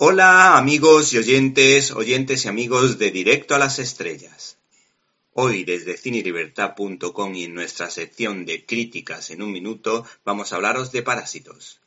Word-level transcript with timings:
Hola 0.00 0.56
amigos 0.56 1.12
y 1.12 1.18
oyentes, 1.18 1.90
oyentes 1.90 2.44
y 2.44 2.48
amigos 2.48 3.00
de 3.00 3.10
Directo 3.10 3.56
a 3.56 3.58
las 3.58 3.80
Estrellas. 3.80 4.56
Hoy 5.32 5.64
desde 5.64 5.96
cinelibertad.com 5.96 7.34
y 7.34 7.42
en 7.42 7.54
nuestra 7.54 7.90
sección 7.90 8.46
de 8.46 8.64
críticas 8.64 9.30
en 9.30 9.42
un 9.42 9.50
minuto 9.50 10.06
vamos 10.24 10.52
a 10.52 10.54
hablaros 10.54 10.92
de 10.92 11.02
Parásitos. 11.02 11.80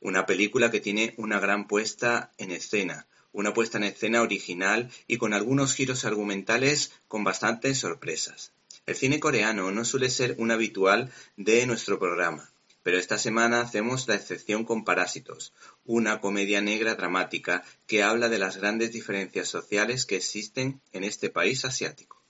Una 0.00 0.26
película 0.26 0.72
que 0.72 0.80
tiene 0.80 1.14
una 1.18 1.38
gran 1.38 1.68
puesta 1.68 2.32
en 2.36 2.50
escena, 2.50 3.06
una 3.30 3.54
puesta 3.54 3.78
en 3.78 3.84
escena 3.84 4.22
original 4.22 4.90
y 5.06 5.18
con 5.18 5.32
algunos 5.32 5.74
giros 5.74 6.04
argumentales 6.04 6.90
con 7.06 7.22
bastantes 7.22 7.78
sorpresas. 7.78 8.50
El 8.86 8.96
cine 8.96 9.20
coreano 9.20 9.70
no 9.70 9.84
suele 9.84 10.10
ser 10.10 10.34
un 10.38 10.50
habitual 10.50 11.12
de 11.36 11.64
nuestro 11.68 12.00
programa, 12.00 12.50
pero 12.82 12.98
esta 12.98 13.18
semana 13.18 13.60
hacemos 13.60 14.08
la 14.08 14.14
excepción 14.14 14.64
con 14.64 14.84
Parásitos, 14.84 15.52
una 15.84 16.20
comedia 16.20 16.60
negra 16.60 16.94
dramática 16.94 17.62
que 17.86 18.02
habla 18.02 18.28
de 18.28 18.38
las 18.38 18.56
grandes 18.56 18.92
diferencias 18.92 19.48
sociales 19.48 20.06
que 20.06 20.16
existen 20.16 20.80
en 20.92 21.04
este 21.04 21.30
país 21.30 21.64
asiático. 21.64 22.22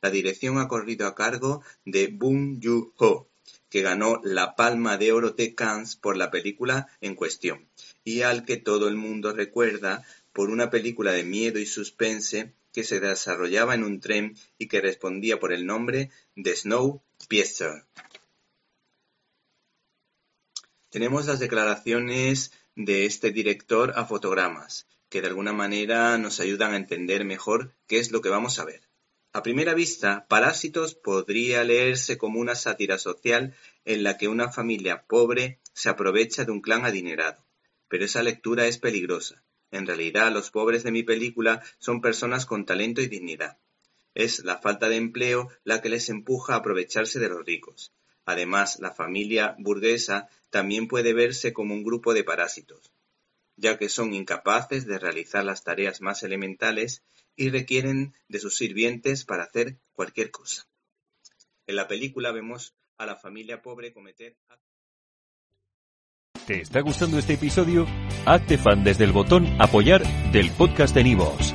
La 0.00 0.10
dirección 0.10 0.58
ha 0.58 0.68
corrido 0.68 1.06
a 1.06 1.14
cargo 1.14 1.62
de 1.84 2.08
Bong 2.08 2.60
Joon-ho, 2.62 3.28
que 3.70 3.82
ganó 3.82 4.20
la 4.24 4.56
Palma 4.56 4.98
de 4.98 5.12
Oro 5.12 5.30
de 5.30 5.54
Cannes 5.54 5.96
por 5.96 6.16
la 6.16 6.30
película 6.30 6.88
en 7.00 7.14
cuestión, 7.14 7.68
y 8.04 8.22
al 8.22 8.44
que 8.44 8.56
todo 8.56 8.88
el 8.88 8.96
mundo 8.96 9.32
recuerda 9.32 10.04
por 10.32 10.50
una 10.50 10.70
película 10.70 11.12
de 11.12 11.24
miedo 11.24 11.58
y 11.58 11.66
suspense 11.66 12.52
que 12.72 12.84
se 12.84 13.00
desarrollaba 13.00 13.74
en 13.74 13.84
un 13.84 14.00
tren 14.00 14.36
y 14.58 14.66
que 14.66 14.80
respondía 14.80 15.38
por 15.38 15.52
el 15.52 15.66
nombre 15.66 16.10
de 16.34 16.56
Snowpiercer. 16.56 17.84
Tenemos 20.92 21.24
las 21.24 21.40
declaraciones 21.40 22.52
de 22.76 23.06
este 23.06 23.30
director 23.30 23.94
a 23.96 24.04
fotogramas, 24.04 24.86
que 25.08 25.22
de 25.22 25.28
alguna 25.28 25.54
manera 25.54 26.18
nos 26.18 26.38
ayudan 26.38 26.74
a 26.74 26.76
entender 26.76 27.24
mejor 27.24 27.74
qué 27.86 27.98
es 27.98 28.12
lo 28.12 28.20
que 28.20 28.28
vamos 28.28 28.58
a 28.58 28.66
ver. 28.66 28.82
A 29.32 29.42
primera 29.42 29.72
vista, 29.72 30.26
Parásitos 30.28 30.94
podría 30.94 31.64
leerse 31.64 32.18
como 32.18 32.40
una 32.40 32.54
sátira 32.54 32.98
social 32.98 33.56
en 33.86 34.02
la 34.02 34.18
que 34.18 34.28
una 34.28 34.52
familia 34.52 35.06
pobre 35.06 35.60
se 35.72 35.88
aprovecha 35.88 36.44
de 36.44 36.52
un 36.52 36.60
clan 36.60 36.84
adinerado, 36.84 37.42
pero 37.88 38.04
esa 38.04 38.22
lectura 38.22 38.66
es 38.66 38.76
peligrosa. 38.76 39.42
En 39.70 39.86
realidad, 39.86 40.30
los 40.30 40.50
pobres 40.50 40.82
de 40.82 40.92
mi 40.92 41.04
película 41.04 41.62
son 41.78 42.02
personas 42.02 42.44
con 42.44 42.66
talento 42.66 43.00
y 43.00 43.06
dignidad. 43.06 43.56
Es 44.12 44.44
la 44.44 44.58
falta 44.58 44.90
de 44.90 44.96
empleo 44.96 45.48
la 45.64 45.80
que 45.80 45.88
les 45.88 46.10
empuja 46.10 46.52
a 46.52 46.56
aprovecharse 46.58 47.18
de 47.18 47.30
los 47.30 47.46
ricos. 47.46 47.94
Además, 48.24 48.78
la 48.80 48.92
familia 48.92 49.56
burguesa 49.58 50.28
también 50.50 50.88
puede 50.88 51.12
verse 51.12 51.52
como 51.52 51.74
un 51.74 51.82
grupo 51.82 52.14
de 52.14 52.24
parásitos, 52.24 52.92
ya 53.56 53.78
que 53.78 53.88
son 53.88 54.14
incapaces 54.14 54.86
de 54.86 54.98
realizar 54.98 55.44
las 55.44 55.64
tareas 55.64 56.00
más 56.00 56.22
elementales 56.22 57.02
y 57.36 57.50
requieren 57.50 58.14
de 58.28 58.38
sus 58.38 58.56
sirvientes 58.56 59.24
para 59.24 59.44
hacer 59.44 59.78
cualquier 59.92 60.30
cosa. 60.30 60.66
En 61.66 61.76
la 61.76 61.88
película 61.88 62.32
vemos 62.32 62.74
a 62.98 63.06
la 63.06 63.16
familia 63.16 63.62
pobre 63.62 63.92
cometer 63.92 64.36
¿Te 66.46 66.60
está 66.60 66.80
gustando 66.80 67.18
este 67.18 67.34
episodio? 67.34 67.86
Hazte 68.26 68.58
fan 68.58 68.82
desde 68.82 69.04
el 69.04 69.12
botón 69.12 69.46
apoyar 69.60 70.02
del 70.32 70.50
podcast 70.50 70.92
de 70.92 71.04
Nivos. 71.04 71.54